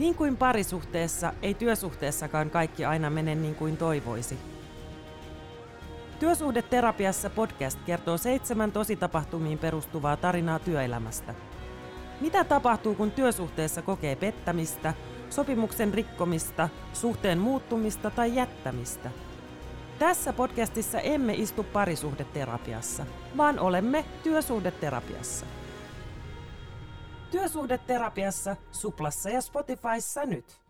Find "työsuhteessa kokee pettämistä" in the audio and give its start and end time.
13.10-14.94